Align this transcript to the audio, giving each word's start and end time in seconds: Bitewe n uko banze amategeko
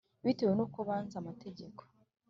Bitewe 0.25 0.53
n 0.55 0.59
uko 0.65 0.79
banze 0.87 1.15
amategeko 1.21 1.81